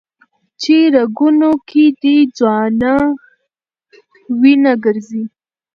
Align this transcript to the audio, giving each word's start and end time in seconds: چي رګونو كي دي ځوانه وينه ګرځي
چي 0.61 0.77
رګونو 0.95 1.49
كي 1.69 1.85
دي 1.99 2.15
ځوانه 2.37 2.93
وينه 4.39 4.73
ګرځي 4.83 5.23